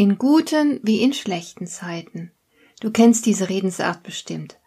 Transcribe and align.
In 0.00 0.16
guten 0.16 0.80
wie 0.82 1.02
in 1.02 1.12
schlechten 1.12 1.66
Zeiten. 1.66 2.32
Du 2.80 2.90
kennst 2.90 3.26
diese 3.26 3.50
Redensart 3.50 4.02
bestimmt. 4.02 4.58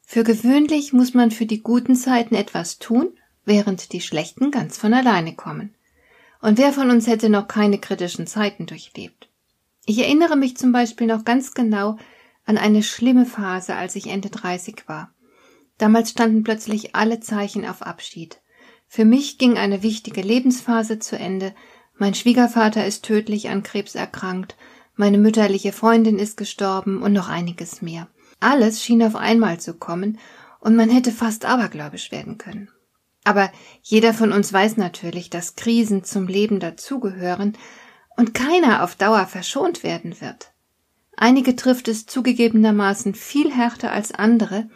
Für 0.00 0.24
gewöhnlich 0.24 0.92
muss 0.92 1.14
man 1.14 1.30
für 1.30 1.46
die 1.46 1.62
guten 1.62 1.94
Zeiten 1.94 2.34
etwas 2.34 2.80
tun, 2.80 3.16
während 3.44 3.92
die 3.92 4.00
schlechten 4.00 4.50
ganz 4.50 4.76
von 4.76 4.92
alleine 4.92 5.36
kommen. 5.36 5.72
Und 6.40 6.58
wer 6.58 6.72
von 6.72 6.90
uns 6.90 7.06
hätte 7.06 7.28
noch 7.28 7.46
keine 7.46 7.78
kritischen 7.78 8.26
Zeiten 8.26 8.66
durchlebt? 8.66 9.28
Ich 9.86 9.98
erinnere 10.00 10.34
mich 10.34 10.56
zum 10.56 10.72
Beispiel 10.72 11.06
noch 11.06 11.24
ganz 11.24 11.54
genau 11.54 11.96
an 12.44 12.58
eine 12.58 12.82
schlimme 12.82 13.24
Phase, 13.24 13.76
als 13.76 13.94
ich 13.94 14.08
Ende 14.08 14.30
30 14.30 14.88
war. 14.88 15.14
Damals 15.78 16.10
standen 16.10 16.42
plötzlich 16.42 16.96
alle 16.96 17.20
Zeichen 17.20 17.64
auf 17.66 17.82
Abschied. 17.82 18.40
Für 18.88 19.04
mich 19.04 19.38
ging 19.38 19.58
eine 19.58 19.84
wichtige 19.84 20.22
Lebensphase 20.22 20.98
zu 20.98 21.16
Ende, 21.16 21.54
mein 22.02 22.14
Schwiegervater 22.14 22.84
ist 22.84 23.04
tödlich 23.04 23.48
an 23.48 23.62
Krebs 23.62 23.94
erkrankt, 23.94 24.56
meine 24.96 25.18
mütterliche 25.18 25.70
Freundin 25.70 26.18
ist 26.18 26.36
gestorben 26.36 27.00
und 27.00 27.12
noch 27.12 27.28
einiges 27.28 27.80
mehr. 27.80 28.08
Alles 28.40 28.82
schien 28.82 29.04
auf 29.04 29.14
einmal 29.14 29.60
zu 29.60 29.74
kommen, 29.74 30.18
und 30.58 30.74
man 30.74 30.90
hätte 30.90 31.12
fast 31.12 31.44
abergläubisch 31.44 32.10
werden 32.10 32.38
können. 32.38 32.68
Aber 33.22 33.52
jeder 33.84 34.14
von 34.14 34.32
uns 34.32 34.52
weiß 34.52 34.78
natürlich, 34.78 35.30
dass 35.30 35.54
Krisen 35.54 36.02
zum 36.02 36.26
Leben 36.26 36.58
dazugehören 36.58 37.56
und 38.16 38.34
keiner 38.34 38.82
auf 38.82 38.96
Dauer 38.96 39.26
verschont 39.26 39.84
werden 39.84 40.20
wird. 40.20 40.50
Einige 41.16 41.54
trifft 41.54 41.86
es 41.86 42.06
zugegebenermaßen 42.06 43.14
viel 43.14 43.54
härter 43.54 43.92
als 43.92 44.10
andere, 44.10 44.68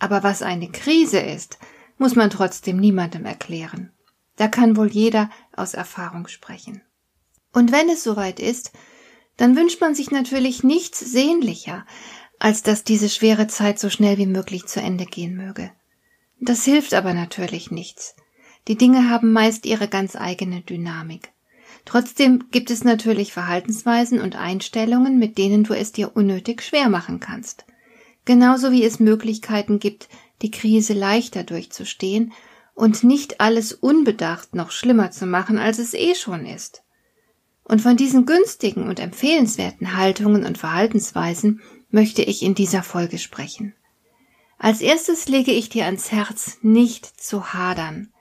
aber 0.00 0.24
was 0.24 0.42
eine 0.42 0.68
Krise 0.68 1.20
ist, 1.20 1.60
muss 1.96 2.16
man 2.16 2.28
trotzdem 2.28 2.78
niemandem 2.78 3.24
erklären. 3.24 3.92
Da 4.36 4.48
kann 4.48 4.76
wohl 4.76 4.88
jeder 4.88 5.30
aus 5.54 5.74
Erfahrung 5.74 6.28
sprechen. 6.28 6.82
Und 7.52 7.70
wenn 7.72 7.88
es 7.88 8.02
soweit 8.02 8.40
ist, 8.40 8.72
dann 9.36 9.56
wünscht 9.56 9.80
man 9.80 9.94
sich 9.94 10.10
natürlich 10.10 10.62
nichts 10.62 11.00
sehnlicher, 11.00 11.86
als 12.38 12.62
dass 12.62 12.84
diese 12.84 13.08
schwere 13.08 13.46
Zeit 13.46 13.78
so 13.78 13.90
schnell 13.90 14.18
wie 14.18 14.26
möglich 14.26 14.66
zu 14.66 14.80
Ende 14.80 15.04
gehen 15.04 15.36
möge. 15.36 15.70
Das 16.40 16.64
hilft 16.64 16.94
aber 16.94 17.14
natürlich 17.14 17.70
nichts. 17.70 18.16
Die 18.68 18.76
Dinge 18.76 19.10
haben 19.10 19.32
meist 19.32 19.66
ihre 19.66 19.88
ganz 19.88 20.16
eigene 20.16 20.60
Dynamik. 20.60 21.32
Trotzdem 21.84 22.44
gibt 22.50 22.70
es 22.70 22.84
natürlich 22.84 23.32
Verhaltensweisen 23.32 24.20
und 24.20 24.36
Einstellungen, 24.36 25.18
mit 25.18 25.38
denen 25.38 25.64
du 25.64 25.74
es 25.74 25.92
dir 25.92 26.16
unnötig 26.16 26.62
schwer 26.62 26.88
machen 26.88 27.20
kannst. 27.20 27.64
Genauso 28.24 28.70
wie 28.70 28.84
es 28.84 29.00
Möglichkeiten 29.00 29.80
gibt, 29.80 30.08
die 30.42 30.50
Krise 30.50 30.92
leichter 30.92 31.42
durchzustehen 31.42 32.32
und 32.74 33.04
nicht 33.04 33.40
alles 33.40 33.72
unbedacht 33.72 34.54
noch 34.54 34.70
schlimmer 34.70 35.10
zu 35.10 35.26
machen, 35.26 35.58
als 35.58 35.78
es 35.78 35.94
eh 35.94 36.14
schon 36.14 36.46
ist. 36.46 36.82
Und 37.64 37.80
von 37.80 37.96
diesen 37.96 38.26
günstigen 38.26 38.88
und 38.88 38.98
empfehlenswerten 38.98 39.96
Haltungen 39.96 40.44
und 40.44 40.58
Verhaltensweisen 40.58 41.60
möchte 41.90 42.22
ich 42.22 42.42
in 42.42 42.54
dieser 42.54 42.82
Folge 42.82 43.18
sprechen. 43.18 43.74
Als 44.58 44.80
erstes 44.80 45.28
lege 45.28 45.52
ich 45.52 45.68
dir 45.68 45.86
ans 45.86 46.12
Herz, 46.12 46.58
nicht 46.62 47.06
zu 47.06 47.52
hadern. 47.52 48.12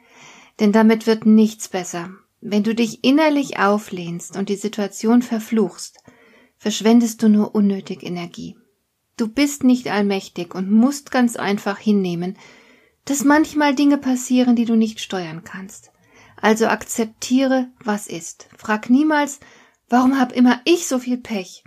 Denn 0.60 0.72
damit 0.72 1.08
wird 1.08 1.26
nichts 1.26 1.70
besser. 1.70 2.12
Wenn 2.42 2.64
du 2.64 2.74
dich 2.74 3.04
innerlich 3.04 3.60
auflehnst 3.60 4.36
und 4.36 4.50
die 4.50 4.56
Situation 4.56 5.22
verfluchst, 5.22 6.00
verschwendest 6.58 7.22
du 7.22 7.30
nur 7.30 7.56
unnötig 7.56 8.04
Energie. 8.04 8.58
Du 9.18 9.28
bist 9.28 9.64
nicht 9.64 9.88
allmächtig 9.90 10.56
und 10.56 10.72
musst 10.72 11.12
ganz 11.12 11.36
einfach 11.36 11.78
hinnehmen, 11.78 12.38
dass 13.06 13.24
manchmal 13.24 13.76
Dinge 13.76 13.98
passieren, 13.98 14.56
die 14.56 14.66
du 14.66 14.76
nicht 14.76 15.00
steuern 15.00 15.44
kannst. 15.44 15.92
Also 16.38 16.68
akzeptiere, 16.68 17.70
was 17.84 18.08
ist. 18.08 18.48
Frag 18.58 18.90
niemals, 18.90 19.40
warum 19.90 20.20
hab 20.20 20.32
immer 20.32 20.62
ich 20.66 20.88
so 20.88 21.00
viel 21.00 21.18
Pech? 21.18 21.64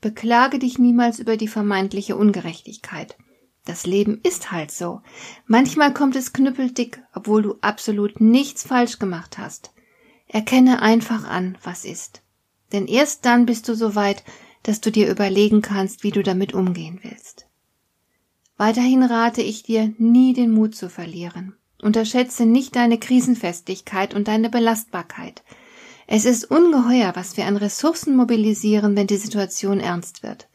Beklage 0.00 0.58
dich 0.58 0.78
niemals 0.78 1.18
über 1.18 1.36
die 1.36 1.48
vermeintliche 1.48 2.16
Ungerechtigkeit. 2.16 3.16
Das 3.64 3.86
Leben 3.86 4.20
ist 4.22 4.52
halt 4.52 4.70
so. 4.70 5.00
Manchmal 5.46 5.94
kommt 5.94 6.16
es 6.16 6.32
knüppeldick, 6.32 7.02
obwohl 7.14 7.42
du 7.42 7.56
absolut 7.62 8.20
nichts 8.20 8.62
falsch 8.62 8.98
gemacht 8.98 9.38
hast. 9.38 9.72
Erkenne 10.28 10.82
einfach 10.82 11.24
an, 11.24 11.56
was 11.62 11.84
ist. 11.84 12.22
Denn 12.72 12.86
erst 12.86 13.24
dann 13.24 13.46
bist 13.46 13.68
du 13.68 13.74
so 13.74 13.94
weit, 13.94 14.22
dass 14.64 14.80
du 14.80 14.90
dir 14.90 15.10
überlegen 15.10 15.62
kannst, 15.62 16.02
wie 16.02 16.10
du 16.10 16.22
damit 16.22 16.52
umgehen 16.52 17.00
willst. 17.02 17.46
Weiterhin 18.56 19.02
rate 19.02 19.42
ich 19.42 19.62
dir, 19.62 19.92
nie 19.98 20.32
den 20.32 20.52
Mut 20.52 20.74
zu 20.74 20.88
verlieren. 20.88 21.56
Unterschätze 21.82 22.46
nicht 22.46 22.76
deine 22.76 22.98
Krisenfestigkeit 22.98 24.14
und 24.14 24.28
deine 24.28 24.48
Belastbarkeit. 24.48 25.42
Es 26.06 26.24
ist 26.24 26.50
ungeheuer, 26.50 27.12
was 27.14 27.36
wir 27.36 27.46
an 27.46 27.56
Ressourcen 27.56 28.16
mobilisieren, 28.16 28.96
wenn 28.96 29.06
die 29.06 29.16
Situation 29.16 29.80
ernst 29.80 30.22
wird. 30.22 30.48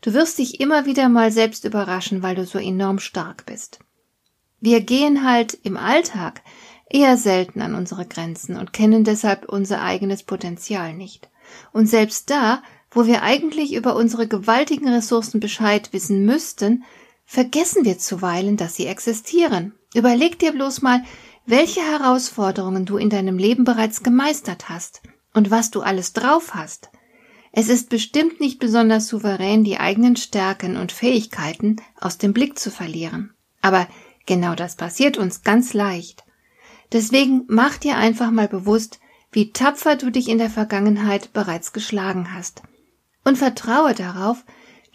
Du 0.00 0.14
wirst 0.14 0.38
dich 0.38 0.60
immer 0.60 0.86
wieder 0.86 1.08
mal 1.08 1.32
selbst 1.32 1.64
überraschen, 1.64 2.22
weil 2.22 2.36
du 2.36 2.46
so 2.46 2.58
enorm 2.58 2.98
stark 2.98 3.46
bist. 3.46 3.80
Wir 4.60 4.80
gehen 4.80 5.26
halt 5.26 5.54
im 5.62 5.76
Alltag 5.76 6.42
eher 6.88 7.16
selten 7.16 7.60
an 7.60 7.74
unsere 7.74 8.06
Grenzen 8.06 8.56
und 8.56 8.72
kennen 8.72 9.04
deshalb 9.04 9.48
unser 9.48 9.82
eigenes 9.82 10.22
Potenzial 10.22 10.94
nicht. 10.94 11.28
Und 11.72 11.86
selbst 11.86 12.30
da, 12.30 12.62
wo 12.90 13.06
wir 13.06 13.22
eigentlich 13.22 13.74
über 13.74 13.96
unsere 13.96 14.26
gewaltigen 14.26 14.88
Ressourcen 14.88 15.40
Bescheid 15.40 15.92
wissen 15.92 16.24
müssten, 16.24 16.84
vergessen 17.26 17.84
wir 17.84 17.98
zuweilen, 17.98 18.56
dass 18.56 18.76
sie 18.76 18.86
existieren. 18.86 19.74
Überleg 19.94 20.38
dir 20.38 20.52
bloß 20.52 20.80
mal, 20.80 21.02
welche 21.44 21.80
Herausforderungen 21.80 22.86
du 22.86 22.96
in 22.96 23.10
deinem 23.10 23.36
Leben 23.36 23.64
bereits 23.64 24.02
gemeistert 24.02 24.68
hast 24.68 25.02
und 25.34 25.50
was 25.50 25.70
du 25.70 25.82
alles 25.82 26.12
drauf 26.12 26.54
hast. 26.54 26.90
Es 27.52 27.68
ist 27.68 27.88
bestimmt 27.88 28.40
nicht 28.40 28.58
besonders 28.58 29.08
souverän, 29.08 29.64
die 29.64 29.78
eigenen 29.78 30.16
Stärken 30.16 30.76
und 30.76 30.92
Fähigkeiten 30.92 31.76
aus 31.98 32.18
dem 32.18 32.32
Blick 32.32 32.58
zu 32.58 32.70
verlieren. 32.70 33.34
Aber 33.62 33.88
genau 34.26 34.54
das 34.54 34.76
passiert 34.76 35.16
uns 35.16 35.42
ganz 35.42 35.72
leicht. 35.72 36.24
Deswegen 36.92 37.44
mach 37.48 37.78
dir 37.78 37.96
einfach 37.96 38.30
mal 38.30 38.48
bewusst, 38.48 39.00
wie 39.32 39.52
tapfer 39.52 39.96
du 39.96 40.10
dich 40.10 40.28
in 40.28 40.38
der 40.38 40.50
Vergangenheit 40.50 41.32
bereits 41.32 41.72
geschlagen 41.72 42.34
hast. 42.34 42.62
Und 43.24 43.38
vertraue 43.38 43.94
darauf, 43.94 44.44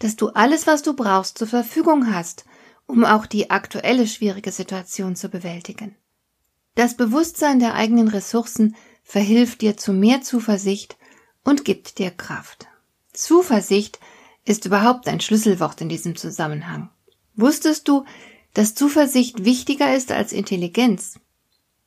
dass 0.02 0.16
du 0.16 0.30
alles, 0.30 0.66
was 0.66 0.82
du 0.82 0.94
brauchst, 0.94 1.38
zur 1.38 1.46
Verfügung 1.46 2.12
hast, 2.12 2.44
um 2.86 3.04
auch 3.04 3.24
die 3.24 3.50
aktuelle 3.50 4.06
schwierige 4.08 4.50
Situation 4.50 5.14
zu 5.14 5.28
bewältigen. 5.28 5.94
Das 6.74 6.96
Bewusstsein 6.96 7.60
der 7.60 7.74
eigenen 7.74 8.08
Ressourcen 8.08 8.74
verhilft 9.04 9.60
dir 9.60 9.76
zu 9.76 9.92
mehr 9.92 10.22
Zuversicht 10.22 10.96
und 11.44 11.64
gibt 11.64 11.98
dir 11.98 12.10
Kraft. 12.10 12.66
Zuversicht 13.12 14.00
ist 14.44 14.64
überhaupt 14.64 15.06
ein 15.06 15.20
Schlüsselwort 15.20 15.80
in 15.80 15.88
diesem 15.88 16.16
Zusammenhang. 16.16 16.90
Wusstest 17.36 17.86
du, 17.86 18.04
dass 18.54 18.74
Zuversicht 18.74 19.44
wichtiger 19.44 19.94
ist 19.94 20.10
als 20.10 20.32
Intelligenz? 20.32 21.20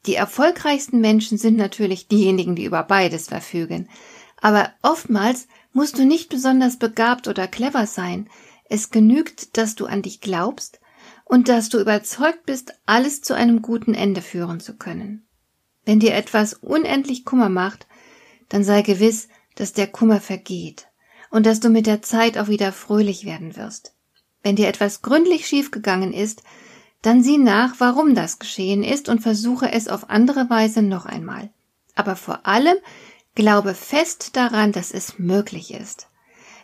Die 0.05 0.15
erfolgreichsten 0.15 1.01
Menschen 1.01 1.37
sind 1.37 1.57
natürlich 1.57 2.07
diejenigen, 2.07 2.55
die 2.55 2.65
über 2.65 2.83
beides 2.83 3.27
verfügen. 3.27 3.89
Aber 4.39 4.71
oftmals 4.81 5.47
musst 5.75 5.99
du 5.99 6.05
nicht 6.05 6.29
besonders 6.29 6.77
begabt 6.77 7.27
oder 7.27 7.49
clever 7.49 7.85
sein. 7.85 8.29
Es 8.69 8.91
genügt, 8.91 9.57
dass 9.57 9.75
du 9.75 9.87
an 9.87 10.01
dich 10.01 10.21
glaubst 10.21 10.79
und 11.25 11.49
dass 11.49 11.67
du 11.67 11.79
überzeugt 11.79 12.45
bist, 12.45 12.73
alles 12.85 13.21
zu 13.21 13.35
einem 13.35 13.61
guten 13.61 13.93
Ende 13.93 14.21
führen 14.21 14.61
zu 14.61 14.77
können. 14.77 15.27
Wenn 15.83 15.99
dir 15.99 16.15
etwas 16.15 16.53
unendlich 16.53 17.25
Kummer 17.25 17.49
macht, 17.49 17.87
dann 18.47 18.63
sei 18.63 18.83
gewiss, 18.83 19.27
dass 19.55 19.73
der 19.73 19.87
Kummer 19.87 20.21
vergeht 20.21 20.87
und 21.29 21.45
dass 21.45 21.59
du 21.59 21.69
mit 21.69 21.87
der 21.87 22.01
Zeit 22.01 22.37
auch 22.37 22.47
wieder 22.47 22.71
fröhlich 22.71 23.25
werden 23.25 23.57
wirst. 23.57 23.93
Wenn 24.43 24.55
dir 24.55 24.69
etwas 24.69 25.01
gründlich 25.01 25.45
schiefgegangen 25.45 26.13
ist, 26.13 26.41
dann 27.01 27.21
sieh 27.21 27.37
nach, 27.37 27.75
warum 27.79 28.15
das 28.15 28.39
geschehen 28.39 28.81
ist 28.81 29.09
und 29.09 29.19
versuche 29.19 29.69
es 29.73 29.89
auf 29.89 30.09
andere 30.09 30.49
Weise 30.49 30.81
noch 30.81 31.05
einmal. 31.05 31.49
Aber 31.95 32.15
vor 32.15 32.47
allem 32.47 32.77
glaube 33.35 33.75
fest 33.75 34.35
daran, 34.35 34.71
dass 34.71 34.91
es 34.91 35.19
möglich 35.19 35.73
ist. 35.73 36.07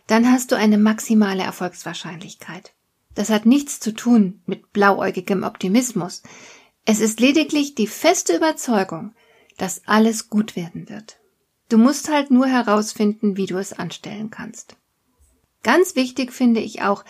Dann 0.08 0.32
hast 0.32 0.52
du 0.52 0.58
eine 0.58 0.78
maximale 0.78 1.44
Erfolgswahrscheinlichkeit. 1.44 2.74
Das 3.14 3.30
hat 3.30 3.46
nichts 3.46 3.80
zu 3.80 3.94
tun 3.94 4.42
mit 4.46 4.72
blauäugigem 4.72 5.44
Optimismus. 5.44 6.24
Es 6.86 7.00
ist 7.00 7.20
lediglich 7.20 7.76
die 7.76 7.88
feste 7.88 8.36
Überzeugung, 8.36 9.14
dass 9.58 9.82
alles 9.86 10.30
gut 10.30 10.56
werden 10.56 10.90
wird. 10.90 11.20
Du 11.70 11.78
musst 11.78 12.10
halt 12.10 12.32
nur 12.32 12.48
herausfinden, 12.48 13.38
wie 13.38 13.46
du 13.46 13.58
es 13.58 13.74
anstellen 13.74 14.30
kannst. 14.30 14.76
Ganz 15.64 15.96
wichtig 15.96 16.34
finde 16.34 16.60
ich 16.60 16.82
auch, 16.82 17.06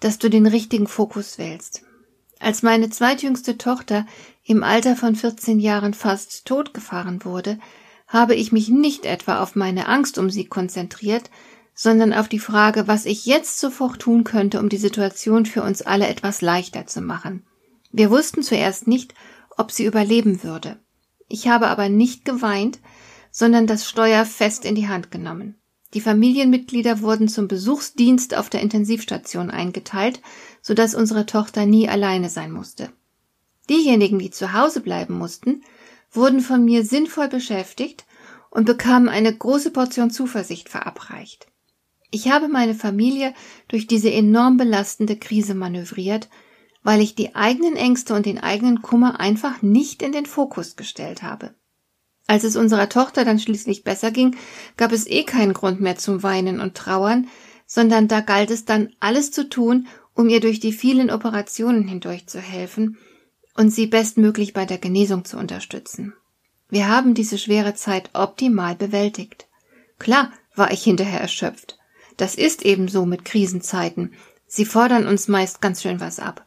dass 0.00 0.18
du 0.18 0.28
den 0.28 0.46
richtigen 0.46 0.88
Fokus 0.88 1.38
wählst. 1.38 1.84
Als 2.40 2.62
meine 2.62 2.90
zweitjüngste 2.90 3.56
Tochter 3.56 4.04
im 4.42 4.64
Alter 4.64 4.96
von 4.96 5.14
14 5.14 5.60
Jahren 5.60 5.94
fast 5.94 6.44
totgefahren 6.44 7.24
wurde, 7.24 7.60
habe 8.12 8.34
ich 8.34 8.52
mich 8.52 8.68
nicht 8.68 9.06
etwa 9.06 9.42
auf 9.42 9.56
meine 9.56 9.88
Angst 9.88 10.18
um 10.18 10.28
sie 10.28 10.44
konzentriert, 10.44 11.30
sondern 11.74 12.12
auf 12.12 12.28
die 12.28 12.38
Frage, 12.38 12.86
was 12.86 13.06
ich 13.06 13.24
jetzt 13.24 13.58
sofort 13.58 14.00
tun 14.00 14.22
könnte, 14.22 14.60
um 14.60 14.68
die 14.68 14.76
Situation 14.76 15.46
für 15.46 15.62
uns 15.62 15.80
alle 15.80 16.06
etwas 16.06 16.42
leichter 16.42 16.86
zu 16.86 17.00
machen. 17.00 17.44
Wir 17.90 18.10
wussten 18.10 18.42
zuerst 18.42 18.86
nicht, 18.86 19.14
ob 19.56 19.72
sie 19.72 19.86
überleben 19.86 20.42
würde. 20.42 20.78
Ich 21.28 21.48
habe 21.48 21.68
aber 21.68 21.88
nicht 21.88 22.26
geweint, 22.26 22.78
sondern 23.30 23.66
das 23.66 23.88
Steuer 23.88 24.26
fest 24.26 24.66
in 24.66 24.74
die 24.74 24.88
Hand 24.88 25.10
genommen. 25.10 25.56
Die 25.94 26.02
Familienmitglieder 26.02 27.00
wurden 27.00 27.28
zum 27.28 27.48
Besuchsdienst 27.48 28.36
auf 28.36 28.50
der 28.50 28.60
Intensivstation 28.60 29.50
eingeteilt, 29.50 30.20
so 30.60 30.74
dass 30.74 30.94
unsere 30.94 31.24
Tochter 31.24 31.64
nie 31.64 31.88
alleine 31.88 32.28
sein 32.28 32.52
musste. 32.52 32.90
Diejenigen, 33.70 34.18
die 34.18 34.30
zu 34.30 34.52
Hause 34.52 34.80
bleiben 34.80 35.16
mussten, 35.16 35.62
wurden 36.12 36.40
von 36.40 36.64
mir 36.64 36.84
sinnvoll 36.84 37.28
beschäftigt 37.28 38.04
und 38.50 38.66
bekamen 38.66 39.08
eine 39.08 39.34
große 39.34 39.70
Portion 39.70 40.10
Zuversicht 40.10 40.68
verabreicht. 40.68 41.46
Ich 42.10 42.30
habe 42.30 42.48
meine 42.48 42.74
Familie 42.74 43.32
durch 43.68 43.86
diese 43.86 44.12
enorm 44.12 44.58
belastende 44.58 45.16
Krise 45.16 45.54
manövriert, 45.54 46.28
weil 46.82 47.00
ich 47.00 47.14
die 47.14 47.34
eigenen 47.34 47.76
Ängste 47.76 48.14
und 48.14 48.26
den 48.26 48.38
eigenen 48.38 48.82
Kummer 48.82 49.18
einfach 49.18 49.62
nicht 49.62 50.02
in 50.02 50.12
den 50.12 50.26
Fokus 50.26 50.76
gestellt 50.76 51.22
habe. 51.22 51.54
Als 52.26 52.44
es 52.44 52.56
unserer 52.56 52.88
Tochter 52.88 53.24
dann 53.24 53.38
schließlich 53.38 53.82
besser 53.82 54.10
ging, 54.10 54.36
gab 54.76 54.92
es 54.92 55.06
eh 55.06 55.24
keinen 55.24 55.54
Grund 55.54 55.80
mehr 55.80 55.96
zum 55.96 56.22
Weinen 56.22 56.60
und 56.60 56.74
Trauern, 56.74 57.28
sondern 57.66 58.08
da 58.08 58.20
galt 58.20 58.50
es 58.50 58.66
dann 58.66 58.90
alles 59.00 59.30
zu 59.30 59.48
tun, 59.48 59.86
um 60.14 60.28
ihr 60.28 60.40
durch 60.40 60.60
die 60.60 60.72
vielen 60.72 61.10
Operationen 61.10 61.88
hindurch 61.88 62.26
zu 62.26 62.38
helfen 62.38 62.98
und 63.54 63.70
sie 63.70 63.86
bestmöglich 63.86 64.52
bei 64.52 64.64
der 64.64 64.78
Genesung 64.78 65.24
zu 65.24 65.36
unterstützen. 65.36 66.14
Wir 66.68 66.88
haben 66.88 67.14
diese 67.14 67.38
schwere 67.38 67.74
Zeit 67.74 68.10
optimal 68.14 68.74
bewältigt. 68.74 69.46
Klar 69.98 70.32
war 70.54 70.72
ich 70.72 70.82
hinterher 70.82 71.20
erschöpft. 71.20 71.78
Das 72.16 72.34
ist 72.34 72.64
eben 72.64 72.88
so 72.88 73.04
mit 73.04 73.24
Krisenzeiten. 73.24 74.14
Sie 74.46 74.64
fordern 74.64 75.06
uns 75.06 75.28
meist 75.28 75.60
ganz 75.60 75.82
schön 75.82 76.00
was 76.00 76.18
ab. 76.18 76.46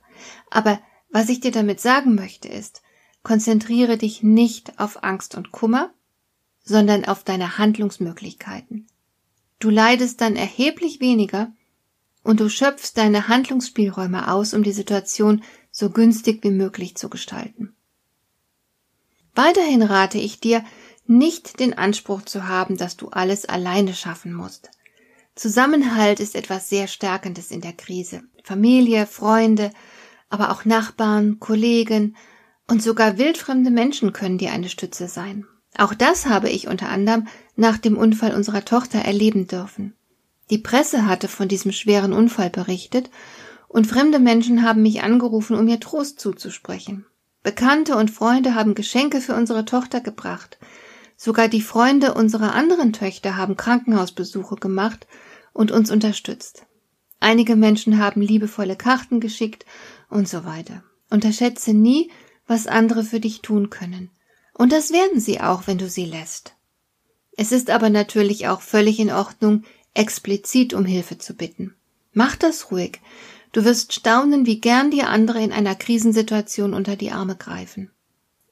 Aber 0.50 0.80
was 1.10 1.30
ich 1.30 1.40
dir 1.40 1.52
damit 1.52 1.80
sagen 1.80 2.16
möchte 2.16 2.48
ist, 2.48 2.82
konzentriere 3.24 3.98
dich 3.98 4.24
nicht 4.24 4.80
auf 4.80 5.04
Angst 5.04 5.36
und 5.36 5.52
Kummer, 5.52 5.94
sondern 6.64 7.06
auf 7.06 7.24
deine 7.24 7.58
Handlungsmöglichkeiten. 7.58 8.88
Du 9.60 9.70
leidest 9.70 10.22
dann 10.22 10.36
erheblich 10.36 11.00
weniger 11.00 11.52
und 12.24 12.40
du 12.40 12.50
schöpfst 12.50 12.94
deine 12.96 13.28
Handlungsspielräume 13.28 14.32
aus, 14.32 14.54
um 14.54 14.64
die 14.64 14.74
Situation 14.74 15.44
so 15.76 15.90
günstig 15.90 16.42
wie 16.42 16.52
möglich 16.52 16.96
zu 16.96 17.10
gestalten. 17.10 17.76
Weiterhin 19.34 19.82
rate 19.82 20.18
ich 20.18 20.40
dir, 20.40 20.64
nicht 21.06 21.60
den 21.60 21.78
Anspruch 21.78 22.22
zu 22.22 22.48
haben, 22.48 22.78
dass 22.78 22.96
du 22.96 23.10
alles 23.10 23.46
alleine 23.46 23.94
schaffen 23.94 24.34
musst. 24.34 24.72
Zusammenhalt 25.36 26.22
ist 26.22 26.34
etwas 26.34 26.70
sehr 26.70 26.88
Stärkendes 26.88 27.52
in 27.52 27.60
der 27.60 27.74
Krise. 27.74 28.24
Familie, 28.42 29.06
Freunde, 29.06 29.70
aber 30.30 30.52
auch 30.52 30.64
Nachbarn, 30.64 31.42
Kollegen 31.42 32.16
und 32.70 32.82
sogar 32.82 33.18
wildfremde 33.18 33.70
Menschen 33.70 34.14
können 34.14 34.38
dir 34.38 34.54
eine 34.54 34.70
Stütze 34.70 35.10
sein. 35.10 35.46
Auch 35.78 35.94
das 35.94 36.26
habe 36.26 36.50
ich 36.50 36.70
unter 36.70 36.88
anderem 36.88 37.28
nach 37.58 37.78
dem 37.78 37.98
Unfall 37.98 38.34
unserer 38.34 38.64
Tochter 38.64 39.00
erleben 39.00 39.46
dürfen. 39.48 39.94
Die 40.50 40.58
Presse 40.58 41.06
hatte 41.06 41.28
von 41.28 41.50
diesem 41.50 41.74
schweren 41.74 42.14
Unfall 42.14 42.50
berichtet 42.50 43.10
und 43.68 43.88
fremde 43.88 44.20
Menschen 44.20 44.64
haben 44.64 44.82
mich 44.82 45.04
angerufen, 45.04 45.56
um 45.58 45.66
mir 45.66 45.80
Trost 45.80 46.20
zuzusprechen. 46.20 47.06
Bekannte 47.44 47.96
und 47.96 48.10
Freunde 48.10 48.56
haben 48.56 48.76
Geschenke 48.76 49.22
für 49.22 49.36
unsere 49.36 49.66
Tochter 49.66 50.02
gebracht. 50.02 50.58
Sogar 51.18 51.48
die 51.48 51.62
Freunde 51.62 52.14
unserer 52.14 52.54
anderen 52.54 52.92
Töchter 52.92 53.38
haben 53.38 53.56
Krankenhausbesuche 53.56 54.56
gemacht 54.56 55.08
und 55.54 55.72
uns 55.72 55.92
unterstützt. 55.92 56.66
Einige 57.20 57.56
Menschen 57.56 58.00
haben 58.00 58.22
liebevolle 58.22 58.76
Karten 58.76 59.20
geschickt 59.20 59.66
und 60.10 60.28
so 60.28 60.44
weiter. 60.44 60.84
Unterschätze 61.10 61.74
nie, 61.74 62.12
was 62.48 62.68
andere 62.68 63.04
für 63.04 63.20
dich 63.20 63.42
tun 63.42 63.70
können. 63.70 64.10
Und 64.54 64.72
das 64.72 64.92
werden 64.92 65.20
sie 65.20 65.42
auch, 65.42 65.68
wenn 65.68 65.78
du 65.78 65.90
sie 65.90 66.06
lässt. 66.06 66.56
Es 67.38 67.52
ist 67.52 67.70
aber 67.70 67.90
natürlich 67.90 68.48
auch 68.48 68.62
völlig 68.62 69.00
in 69.00 69.12
Ordnung, 69.12 69.64
explizit 69.94 70.74
um 70.74 70.86
Hilfe 70.86 71.18
zu 71.18 71.36
bitten. 71.36 71.76
Mach 72.14 72.36
das 72.36 72.72
ruhig. 72.72 73.02
Du 73.56 73.64
wirst 73.64 73.94
staunen, 73.94 74.46
wie 74.46 74.60
gern 74.60 74.92
dir 74.92 75.08
andere 75.08 75.42
in 75.42 75.54
einer 75.54 75.76
Krisensituation 75.76 76.74
unter 76.74 76.98
die 76.98 77.12
Arme 77.12 77.38
greifen. 77.38 77.90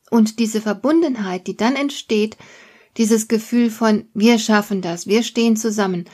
Und 0.09 0.39
diese 0.39 0.61
Verbundenheit, 0.61 1.45
die 1.45 1.57
dann 1.57 1.75
entsteht, 1.75 2.37
dieses 2.95 3.27
Gefühl 3.27 3.69
von 3.69 4.05
wir 4.13 4.39
schaffen 4.39 4.81
das, 4.81 5.05
wir 5.05 5.23
stehen 5.23 5.57
zusammen, 5.57 6.05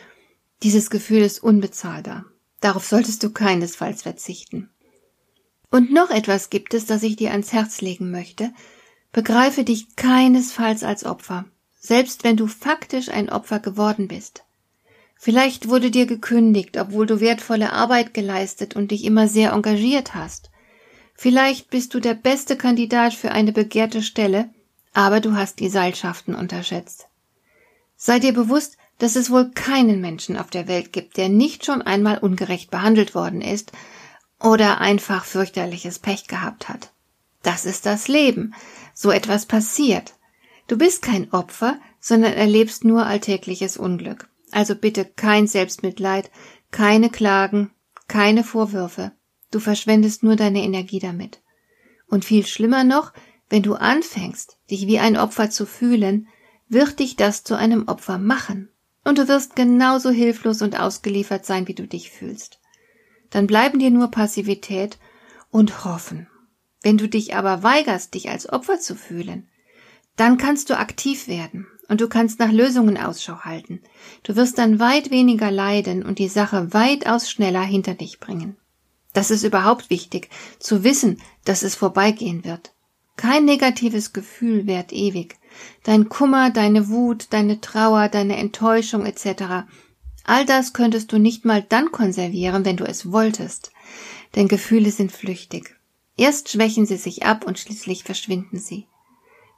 dieses 0.64 0.90
Gefühl 0.90 1.22
ist 1.22 1.44
unbezahlbar. 1.44 2.26
Darauf 2.62 2.84
solltest 2.84 3.22
du 3.22 3.30
keinesfalls 3.30 4.02
verzichten. 4.02 4.72
Und 5.70 5.94
noch 5.94 6.10
etwas 6.10 6.50
gibt 6.50 6.74
es, 6.74 6.88
das 6.88 7.04
ich 7.04 7.16
dir 7.16 7.30
ans 7.30 7.54
Herz 7.54 7.82
legen 7.82 8.10
möchte. 8.10 8.52
Begreife 9.12 9.64
dich 9.64 9.98
keinesfalls 9.98 10.84
als 10.84 11.04
Opfer, 11.04 11.46
selbst 11.80 12.24
wenn 12.24 12.38
du 12.38 12.48
faktisch 12.48 13.10
ein 13.10 13.30
Opfer 13.30 13.60
geworden 13.60 14.08
bist. 14.08 14.46
Vielleicht 15.22 15.68
wurde 15.68 15.92
dir 15.92 16.06
gekündigt, 16.06 16.78
obwohl 16.78 17.06
du 17.06 17.20
wertvolle 17.20 17.74
Arbeit 17.74 18.14
geleistet 18.14 18.78
und 18.78 18.92
dich 18.92 19.04
immer 19.04 19.28
sehr 19.28 19.52
engagiert 19.52 20.16
hast. 20.16 20.50
Vielleicht 21.14 21.70
bist 21.70 21.94
du 21.94 22.00
der 22.00 22.14
beste 22.14 22.56
Kandidat 22.56 23.14
für 23.14 23.34
eine 23.34 23.52
begehrte 23.52 24.02
Stelle, 24.02 24.50
aber 24.94 25.20
du 25.20 25.36
hast 25.36 25.60
die 25.60 25.68
Seilschaften 25.68 26.36
unterschätzt. 26.36 27.10
Sei 27.98 28.20
dir 28.20 28.32
bewusst, 28.34 28.78
dass 28.98 29.18
es 29.18 29.30
wohl 29.30 29.52
keinen 29.52 30.00
Menschen 30.00 30.38
auf 30.38 30.50
der 30.50 30.70
Welt 30.70 30.94
gibt, 30.94 31.18
der 31.18 31.28
nicht 31.28 31.66
schon 31.66 31.82
einmal 31.82 32.20
ungerecht 32.20 32.72
behandelt 32.72 33.14
worden 33.14 33.42
ist 33.42 33.74
oder 34.40 34.80
einfach 34.80 35.26
fürchterliches 35.26 36.00
Pech 36.00 36.28
gehabt 36.28 36.70
hat. 36.70 36.92
Das 37.44 37.66
ist 37.66 37.86
das 37.86 38.08
Leben. 38.08 38.54
So 38.94 39.12
etwas 39.12 39.46
passiert. 39.46 40.14
Du 40.68 40.78
bist 40.78 41.02
kein 41.02 41.30
Opfer, 41.34 41.78
sondern 42.00 42.32
erlebst 42.32 42.86
nur 42.86 43.06
alltägliches 43.06 43.76
Unglück. 43.76 44.29
Also 44.52 44.76
bitte 44.76 45.06
kein 45.06 45.48
Selbstmitleid, 45.48 46.32
keine 46.72 47.10
Klagen, 47.10 47.72
keine 48.08 48.44
Vorwürfe. 48.44 49.12
Du 49.52 49.60
verschwendest 49.60 50.24
nur 50.24 50.36
deine 50.36 50.64
Energie 50.64 51.00
damit. 51.00 51.42
Und 52.08 52.26
viel 52.26 52.46
schlimmer 52.46 52.84
noch, 52.84 53.14
wenn 53.50 53.64
du 53.64 53.76
anfängst, 53.76 54.58
dich 54.70 54.88
wie 54.88 55.00
ein 55.00 55.18
Opfer 55.18 55.50
zu 55.50 55.66
fühlen, 55.66 56.28
wird 56.68 57.00
dich 57.00 57.16
das 57.16 57.44
zu 57.44 57.56
einem 57.56 57.88
Opfer 57.88 58.18
machen. 58.18 58.70
Und 59.04 59.18
du 59.18 59.28
wirst 59.28 59.56
genauso 59.56 60.12
hilflos 60.12 60.62
und 60.62 60.80
ausgeliefert 60.80 61.46
sein, 61.46 61.68
wie 61.68 61.74
du 61.74 61.88
dich 61.88 62.12
fühlst. 62.12 62.60
Dann 63.32 63.48
bleiben 63.48 63.80
dir 63.80 63.90
nur 63.90 64.12
Passivität 64.12 65.00
und 65.50 65.84
Hoffen. 65.84 66.28
Wenn 66.82 66.98
du 66.98 67.08
dich 67.08 67.36
aber 67.36 67.64
weigerst, 67.64 68.14
dich 68.14 68.30
als 68.30 68.50
Opfer 68.50 68.80
zu 68.80 68.96
fühlen, 68.96 69.50
dann 70.16 70.38
kannst 70.38 70.70
du 70.70 70.78
aktiv 70.78 71.28
werden 71.28 71.68
und 71.90 72.00
du 72.02 72.08
kannst 72.08 72.40
nach 72.40 72.52
Lösungen 72.52 72.98
Ausschau 72.98 73.40
halten. 73.40 73.82
Du 74.24 74.36
wirst 74.36 74.58
dann 74.58 74.80
weit 74.80 75.12
weniger 75.12 75.52
leiden 75.52 76.04
und 76.04 76.20
die 76.20 76.30
Sache 76.30 76.74
weitaus 76.74 77.30
schneller 77.30 77.64
hinter 77.64 77.96
dich 77.96 78.20
bringen. 78.20 78.56
Das 79.14 79.32
ist 79.32 79.44
überhaupt 79.44 79.90
wichtig, 79.90 80.30
zu 80.60 80.84
wissen, 80.84 81.20
dass 81.44 81.64
es 81.64 81.76
vorbeigehen 81.76 82.46
wird. 82.46 82.74
Kein 83.18 83.44
negatives 83.44 84.14
Gefühl 84.14 84.68
währt 84.68 84.94
ewig. 84.94 85.38
Dein 85.84 86.08
Kummer, 86.08 86.52
deine 86.52 86.88
Wut, 86.90 87.28
deine 87.32 87.60
Trauer, 87.60 88.08
deine 88.08 88.38
Enttäuschung 88.38 89.06
etc. 89.06 89.68
All 90.24 90.46
das 90.46 90.74
könntest 90.74 91.12
du 91.12 91.18
nicht 91.18 91.44
mal 91.44 91.66
dann 91.68 91.92
konservieren, 91.92 92.64
wenn 92.66 92.78
du 92.78 92.86
es 92.86 93.12
wolltest. 93.12 93.72
Denn 94.36 94.48
Gefühle 94.48 94.92
sind 94.92 95.12
flüchtig. 95.12 95.76
Erst 96.16 96.50
schwächen 96.50 96.86
sie 96.86 96.98
sich 96.98 97.26
ab 97.26 97.46
und 97.46 97.58
schließlich 97.58 98.04
verschwinden 98.04 98.60
sie. 98.60 98.88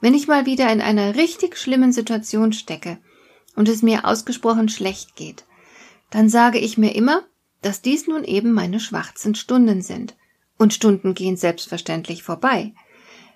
Wenn 0.02 0.16
ich 0.16 0.28
mal 0.28 0.48
wieder 0.48 0.72
in 0.72 0.82
einer 0.82 1.16
richtig 1.16 1.58
schlimmen 1.58 1.94
Situation 1.94 2.52
stecke 2.54 2.98
und 3.56 3.70
es 3.70 3.84
mir 3.84 4.06
ausgesprochen 4.06 4.68
schlecht 4.68 5.16
geht, 5.16 5.46
dann 6.10 6.28
sage 6.28 6.58
ich 6.58 6.78
mir 6.78 6.96
immer, 6.96 7.24
dass 7.62 7.82
dies 7.82 8.08
nun 8.08 8.24
eben 8.24 8.52
meine 8.52 8.80
schwarzen 8.80 9.36
Stunden 9.36 9.82
sind. 9.82 10.16
Und 10.58 10.74
Stunden 10.74 11.14
gehen 11.14 11.38
selbstverständlich 11.38 12.24
vorbei. 12.24 12.74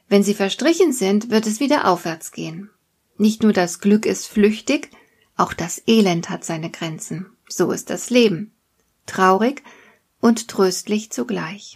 Wenn 0.10 0.24
sie 0.24 0.34
verstrichen 0.34 0.92
sind, 0.92 1.30
wird 1.30 1.48
es 1.48 1.60
wieder 1.60 1.88
aufwärts 1.88 2.32
gehen. 2.32 2.70
Nicht 3.18 3.44
nur 3.44 3.54
das 3.54 3.80
Glück 3.80 4.06
ist 4.06 4.28
flüchtig, 4.28 4.90
auch 5.38 5.54
das 5.54 5.82
Elend 5.88 6.30
hat 6.30 6.44
seine 6.44 6.70
Grenzen. 6.70 7.28
So 7.48 7.72
ist 7.72 7.90
das 7.90 8.10
Leben. 8.10 8.52
Traurig 9.06 9.64
und 10.20 10.48
tröstlich 10.48 11.12
zugleich. 11.12 11.76